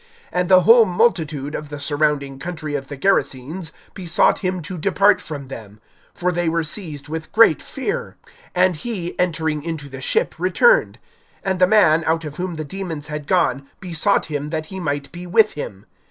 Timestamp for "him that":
14.25-14.65